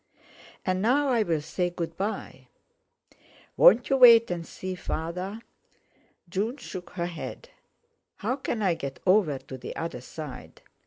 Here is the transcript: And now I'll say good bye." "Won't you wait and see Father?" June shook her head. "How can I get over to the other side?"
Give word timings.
And 0.65 0.81
now 0.81 1.09
I'll 1.09 1.41
say 1.41 1.69
good 1.69 1.95
bye." 1.95 2.47
"Won't 3.55 3.91
you 3.91 3.97
wait 3.97 4.31
and 4.31 4.47
see 4.47 4.73
Father?" 4.73 5.41
June 6.27 6.57
shook 6.57 6.89
her 6.93 7.05
head. 7.05 7.49
"How 8.15 8.35
can 8.37 8.63
I 8.63 8.73
get 8.73 8.99
over 9.05 9.37
to 9.37 9.59
the 9.59 9.75
other 9.75 10.01
side?" 10.01 10.63